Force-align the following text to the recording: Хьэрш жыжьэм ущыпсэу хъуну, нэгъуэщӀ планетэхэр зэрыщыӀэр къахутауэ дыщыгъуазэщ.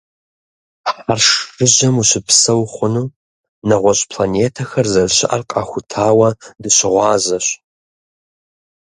Хьэрш 0.91 1.27
жыжьэм 1.55 1.95
ущыпсэу 2.01 2.61
хъуну, 2.73 3.07
нэгъуэщӀ 3.67 4.05
планетэхэр 4.11 4.87
зэрыщыӀэр 4.93 5.41
къахутауэ 5.49 6.29
дыщыгъуазэщ. 6.61 7.47